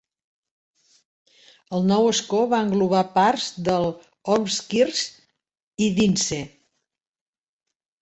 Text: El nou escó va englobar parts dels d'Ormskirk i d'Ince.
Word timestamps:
El 1.79 1.85
nou 1.91 2.07
escó 2.13 2.39
va 2.55 2.63
englobar 2.69 3.03
parts 3.19 3.51
dels 3.69 4.03
d'Ormskirk 4.31 5.07
i 5.89 5.95
d'Ince. 6.01 6.45